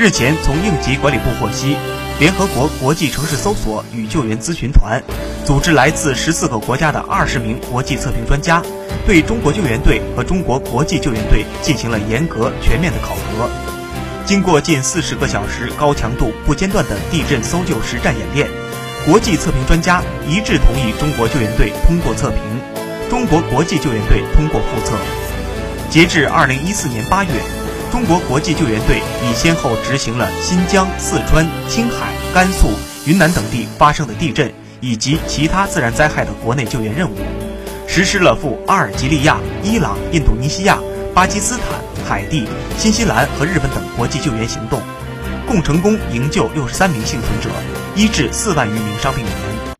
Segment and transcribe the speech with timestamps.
[0.00, 1.76] 日前，从应急管理部获悉，
[2.18, 5.02] 联合国国际城市搜索与救援咨询团
[5.44, 8.62] 组织来自十四个国家的二十名国际测评专家，
[9.06, 13.50] 对中国救援队和中国国际救援队进行了严格全面的考核。
[14.24, 18.48] 经过近四十个小时高强度不间断的地震搜救实战演练，
[19.04, 22.40] 国际测评专家一致同意中国救援队通过测评，
[23.10, 24.96] 中国国际救援队通过复测。
[25.90, 27.30] 截至二零一四年八月。
[27.90, 32.70] 中国国际救援队已先后执行了新疆、四川、青海、甘肃、
[33.04, 37.16] 云南等地发生的地震以及其他自然灾害的国内救援任务，
[37.86, 40.78] 实施了赴阿尔及利亚、伊朗、印度尼西亚、
[41.12, 41.66] 巴基斯坦、
[42.08, 42.46] 海地、
[42.78, 44.80] 新西兰和日本等国际救援行动，
[45.46, 47.50] 共成功营救六十三名幸存者，
[47.96, 49.70] 医治四万余名伤病员。